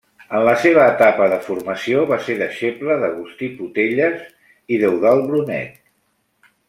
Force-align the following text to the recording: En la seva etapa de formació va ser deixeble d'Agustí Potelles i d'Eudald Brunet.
En 0.37 0.43
la 0.45 0.53
seva 0.61 0.85
etapa 0.93 1.27
de 1.33 1.35
formació 1.49 2.05
va 2.11 2.17
ser 2.29 2.37
deixeble 2.39 2.97
d'Agustí 3.03 3.51
Potelles 3.61 4.25
i 4.75 4.81
d'Eudald 4.85 5.29
Brunet. 5.29 5.79